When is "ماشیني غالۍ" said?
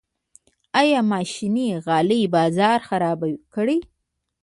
1.11-2.21